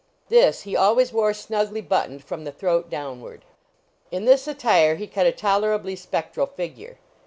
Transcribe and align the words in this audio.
This 0.29 0.63
he 0.63 0.75
always 0.75 1.13
wore 1.13 1.31
snugly 1.31 1.79
buttoned 1.79 2.23
from 2.23 2.43
the 2.43 2.51
throat 2.51 2.89
downward. 2.89 3.45
In 4.09 4.25
this 4.25 4.47
attire 4.47 4.95
he 4.95 5.05
cut 5.05 5.27
a 5.27 5.31
tolerably 5.31 5.95
spectral 5.95 6.47
figure. 6.47 6.97